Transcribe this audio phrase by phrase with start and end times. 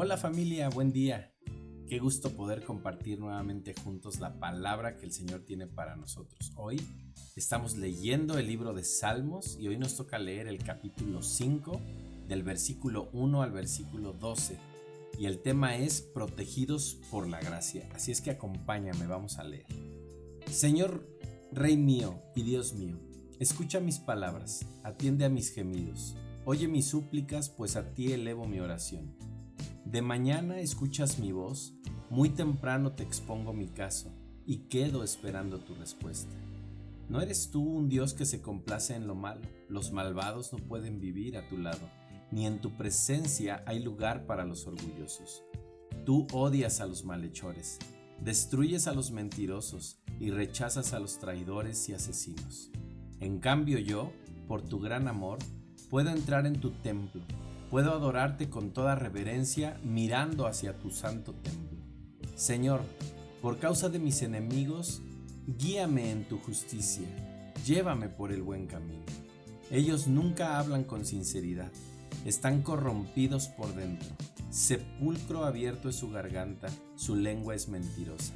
[0.00, 1.34] Hola familia, buen día.
[1.88, 6.52] Qué gusto poder compartir nuevamente juntos la palabra que el Señor tiene para nosotros.
[6.54, 6.80] Hoy
[7.34, 11.80] estamos leyendo el libro de Salmos y hoy nos toca leer el capítulo 5
[12.28, 14.56] del versículo 1 al versículo 12.
[15.18, 17.88] Y el tema es protegidos por la gracia.
[17.92, 19.66] Así es que acompáñame, vamos a leer.
[20.48, 21.08] Señor,
[21.50, 23.00] Rey mío y Dios mío,
[23.40, 28.60] escucha mis palabras, atiende a mis gemidos, oye mis súplicas, pues a ti elevo mi
[28.60, 29.37] oración.
[29.90, 31.72] De mañana escuchas mi voz,
[32.10, 34.12] muy temprano te expongo mi caso
[34.44, 36.34] y quedo esperando tu respuesta.
[37.08, 41.00] No eres tú un Dios que se complace en lo malo, los malvados no pueden
[41.00, 41.88] vivir a tu lado,
[42.30, 45.42] ni en tu presencia hay lugar para los orgullosos.
[46.04, 47.78] Tú odias a los malhechores,
[48.22, 52.70] destruyes a los mentirosos y rechazas a los traidores y asesinos.
[53.20, 54.12] En cambio yo,
[54.48, 55.38] por tu gran amor,
[55.88, 57.22] puedo entrar en tu templo
[57.70, 61.78] Puedo adorarte con toda reverencia mirando hacia tu santo templo.
[62.34, 62.80] Señor,
[63.42, 65.02] por causa de mis enemigos,
[65.46, 67.06] guíame en tu justicia,
[67.66, 69.04] llévame por el buen camino.
[69.70, 71.70] Ellos nunca hablan con sinceridad,
[72.24, 74.08] están corrompidos por dentro.
[74.50, 78.32] Sepulcro abierto es su garganta, su lengua es mentirosa.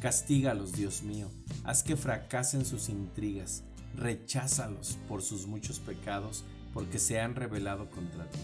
[0.00, 1.28] Castígalos, Dios mío,
[1.64, 3.64] haz que fracasen sus intrigas,
[3.96, 8.38] recházalos por sus muchos pecados, porque se han rebelado contra ti.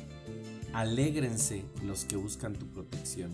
[0.72, 3.30] Alégrense los que buscan tu protección.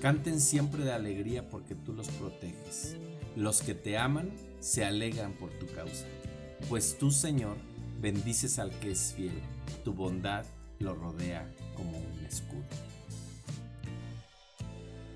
[0.00, 2.96] Canten siempre de alegría porque tú los proteges.
[3.36, 6.06] Los que te aman se alegran por tu causa.
[6.68, 7.56] Pues tú, Señor,
[8.00, 9.40] bendices al que es fiel.
[9.84, 10.44] Tu bondad
[10.78, 12.64] lo rodea como un escudo.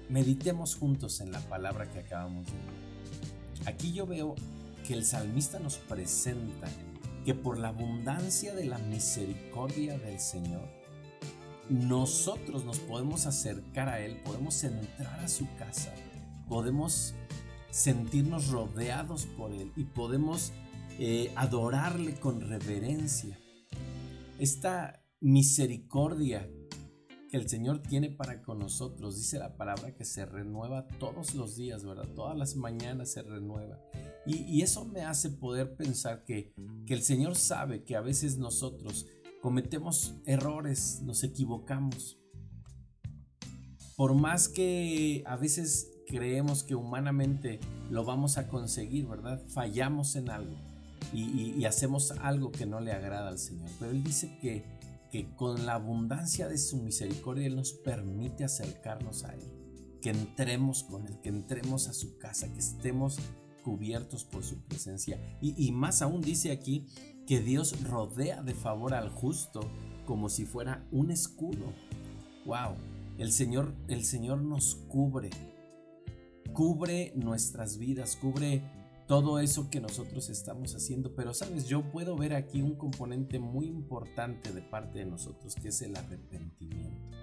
[0.09, 3.73] Meditemos juntos en la palabra que acabamos de leer.
[3.75, 4.35] Aquí yo veo
[4.87, 6.69] que el salmista nos presenta
[7.25, 10.69] que por la abundancia de la misericordia del Señor,
[11.69, 15.95] nosotros nos podemos acercar a Él, podemos entrar a su casa,
[16.49, 17.15] podemos
[17.71, 20.53] sentirnos rodeados por Él y podemos
[20.99, 23.39] eh, adorarle con reverencia.
[24.39, 26.51] Esta misericordia
[27.31, 31.57] que el Señor tiene para con nosotros, dice la palabra que se renueva todos los
[31.57, 32.09] días, ¿verdad?
[32.15, 33.79] Todas las mañanas se renueva.
[34.27, 36.55] Y, eso me hace poder pensar que,
[36.87, 39.07] que el Señor sabe que a veces nosotros
[39.41, 42.19] cometemos errores, nos equivocamos.
[43.97, 47.59] Por más que a veces creemos que humanamente
[47.91, 49.43] lo vamos a conseguir, ¿verdad?
[49.49, 50.57] Fallamos en algo
[51.13, 53.69] y, hacemos algo que no le agrada al Señor.
[53.79, 54.65] Pero Él dice que,
[55.11, 59.43] que con la abundancia de su misericordia Él nos permite acercarnos a Él,
[60.01, 63.19] que entremos con Él, que entremos a su casa, que estemos
[63.63, 65.19] cubiertos por su presencia.
[65.41, 66.87] Y, más aún dice aquí
[67.27, 69.61] que Dios rodea de favor al justo
[70.07, 71.73] como si fuera un escudo.
[72.45, 72.75] Wow,
[73.19, 75.31] el Señor, el Señor nos cubre,
[76.53, 78.63] cubre nuestras vidas, cubre
[79.07, 81.15] todo eso que nosotros estamos haciendo.
[81.15, 85.69] Pero sabes, yo puedo ver aquí un componente muy importante de parte de nosotros, que
[85.69, 87.22] es el arrepentimiento.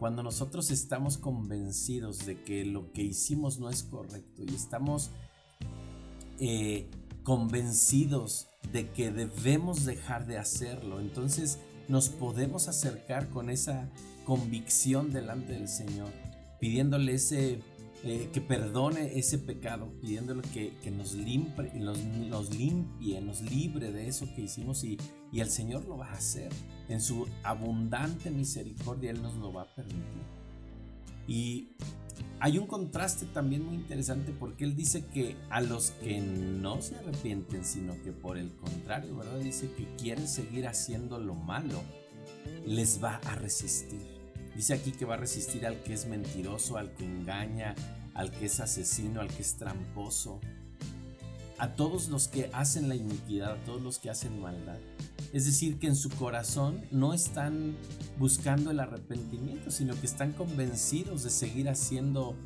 [0.00, 5.10] Cuando nosotros estamos convencidos de que lo que hicimos no es correcto y estamos
[6.38, 6.88] eh,
[7.22, 11.00] convencidos de que debemos dejar de hacerlo.
[11.00, 13.90] Entonces nos podemos acercar con esa
[14.24, 16.10] convicción delante del Señor,
[16.60, 17.60] pidiéndole ese,
[18.04, 24.08] eh, que perdone ese pecado, pidiéndole que, nos, limpie, nos, nos, limpie, nos libre de
[24.08, 24.98] eso que hicimos y,
[25.30, 26.50] y el Señor lo va a hacer.
[26.88, 30.40] En su abundante misericordia Él nos lo va a permitir.
[31.26, 31.76] Y
[32.40, 36.96] hay un contraste también muy interesante porque él dice que a los que no se
[36.96, 39.38] arrepienten, sino que por el contrario, ¿verdad?
[39.38, 41.82] Dice que quieren seguir haciendo lo malo,
[42.66, 44.19] les va a resistir.
[44.60, 47.74] Dice aquí que va a resistir al que es mentiroso, al que engaña,
[48.12, 50.38] al que es asesino, al que es tramposo,
[51.56, 54.76] a todos los que hacen la iniquidad, a todos los que hacen maldad.
[55.32, 57.74] Es decir, que en su corazón no están
[58.18, 62.36] buscando el arrepentimiento, sino que están convencidos de seguir haciendo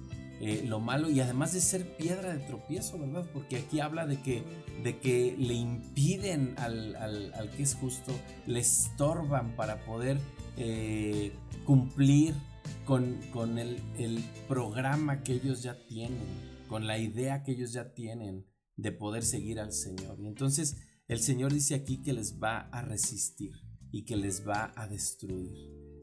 [0.46, 3.24] eh, lo malo y además de ser piedra de tropiezo, ¿verdad?
[3.32, 4.42] Porque aquí habla de que,
[4.82, 8.12] de que le impiden al, que es justo,
[8.46, 10.18] le estorban para poder
[10.58, 11.32] eh,
[11.64, 12.34] cumplir
[12.84, 16.20] con, con el, el programa que ellos ya tienen,
[16.68, 18.44] con la idea que ellos ya tienen
[18.76, 20.20] de poder seguir al Señor.
[20.20, 20.76] Y entonces
[21.08, 23.54] el Señor dice aquí que les va a resistir
[23.90, 25.54] y que les va a destruir.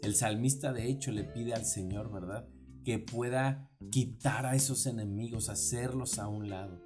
[0.01, 2.49] El salmista de hecho le pide al Señor, ¿verdad?
[2.83, 6.83] Que pueda quitar a esos enemigos, hacerlos a un lado.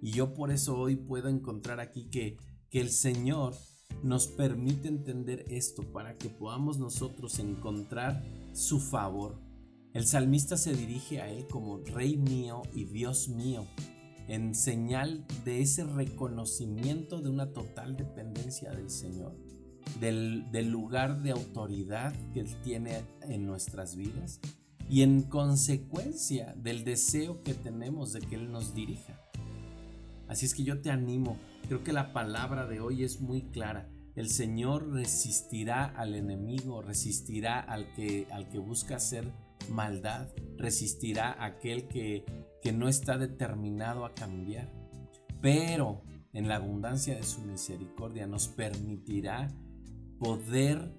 [0.00, 2.36] Y yo por eso hoy puedo encontrar aquí que,
[2.70, 3.54] que el Señor
[4.02, 9.38] nos permite entender esto para que podamos nosotros encontrar su favor.
[9.92, 13.66] El salmista se dirige a él como Rey mío y Dios mío,
[14.28, 19.36] en señal de ese reconocimiento de una total dependencia del Señor,
[19.98, 24.40] del, del lugar de autoridad que Él tiene en nuestras vidas
[24.90, 29.20] y en consecuencia del deseo que tenemos de que Él nos dirija.
[30.26, 31.38] Así es que yo te animo,
[31.68, 33.88] creo que la palabra de hoy es muy clara.
[34.16, 39.30] El Señor resistirá al enemigo, resistirá al que, al que busca hacer
[39.70, 42.24] maldad, resistirá a aquel que,
[42.60, 44.72] que no está determinado a cambiar.
[45.40, 46.02] Pero
[46.32, 49.48] en la abundancia de su misericordia nos permitirá
[50.18, 50.92] poder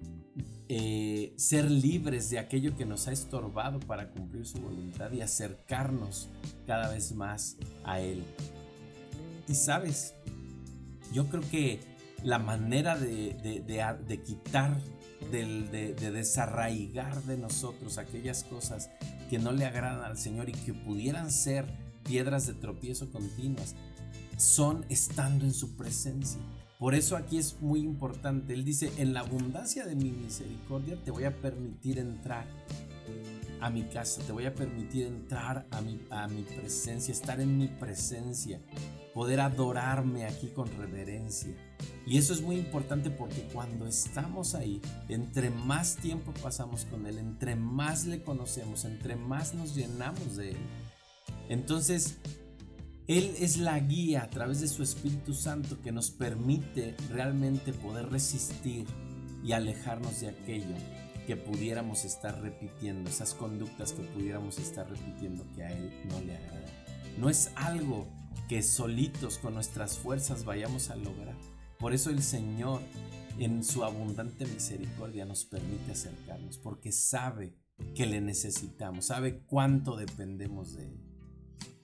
[0.68, 6.30] eh, ser libres de aquello que nos ha estorbado para cumplir su voluntad y acercarnos
[6.66, 8.24] cada vez más a Él.
[9.48, 10.14] Y sabes,
[11.12, 11.80] yo creo que
[12.22, 13.34] la manera de,
[13.66, 14.80] de, quitar,
[15.30, 18.90] de, de desarraigar de nosotros aquellas cosas
[19.28, 21.66] que no le agradan al Señor y que pudieran ser
[22.04, 23.74] piedras de tropiezo continuas,
[24.36, 26.40] son estando en su presencia.
[26.82, 28.54] Por eso aquí es muy importante.
[28.54, 32.44] Él dice, en la abundancia de mi misericordia te voy a permitir entrar
[33.60, 37.56] a mi casa, te voy a permitir entrar a mi, a mi presencia, estar en
[37.56, 38.60] mi presencia,
[39.14, 41.54] poder adorarme aquí con reverencia.
[42.04, 47.18] Y eso es muy importante porque cuando estamos ahí, entre más tiempo pasamos con Él,
[47.18, 50.58] entre más le conocemos, entre más nos llenamos de Él,
[51.48, 52.18] entonces
[53.08, 58.10] él es la guía a través de su Espíritu Santo que nos permite realmente poder
[58.10, 58.86] resistir
[59.44, 60.76] y alejarnos de aquello
[61.26, 66.36] que pudiéramos estar repitiendo, esas conductas que pudiéramos estar repitiendo que a Él no le
[66.36, 66.84] agrada.
[67.18, 68.06] No es algo
[68.48, 71.36] que solitos con nuestras fuerzas vayamos a lograr.
[71.78, 72.80] Por eso el Señor
[73.38, 77.54] en su abundante misericordia nos permite acercarnos, porque sabe
[77.94, 81.01] que le necesitamos, sabe cuánto dependemos de Él.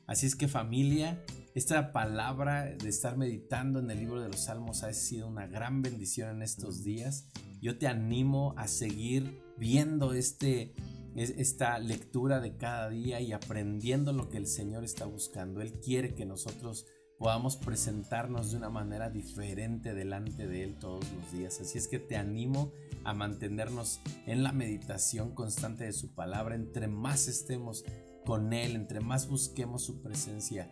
[0.08, 1.22] Así es que familia,
[1.54, 5.82] esta palabra de estar meditando en el libro de los Salmos ha sido una gran
[5.82, 7.28] bendición en estos días.
[7.60, 10.74] Yo te animo a seguir viendo este,
[11.14, 15.60] esta lectura de cada día y aprendiendo lo que el Señor está buscando.
[15.60, 16.86] Él quiere que nosotros
[17.18, 21.60] podamos presentarnos de una manera diferente delante de Él todos los días.
[21.60, 22.72] Así es que te animo
[23.04, 26.54] a mantenernos en la meditación constante de su palabra.
[26.54, 27.84] Entre más estemos
[28.28, 30.70] con Él, entre más busquemos su presencia,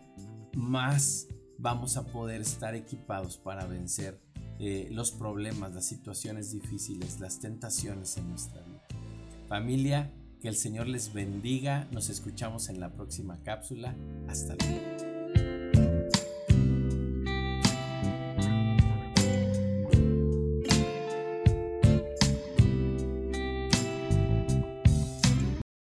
[0.55, 1.26] más
[1.56, 4.20] vamos a poder estar equipados para vencer
[4.58, 8.87] eh, los problemas, las situaciones difíciles, las tentaciones en nuestra vida.
[9.49, 11.88] Familia, que el Señor les bendiga.
[11.93, 13.97] Nos escuchamos en la próxima cápsula.
[14.29, 15.15] Hasta luego.